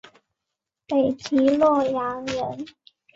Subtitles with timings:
[0.87, 2.65] 北齐洛阳人。